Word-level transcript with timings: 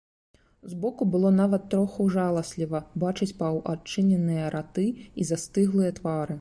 Збоку 0.71 1.05
было 1.15 1.31
нават 1.41 1.67
троху 1.73 2.07
жаласліва 2.15 2.81
бачыць 3.05 3.29
паўадчыненыя 3.43 4.51
раты 4.59 4.89
і 5.19 5.31
застыглыя 5.33 5.91
твары. 6.03 6.29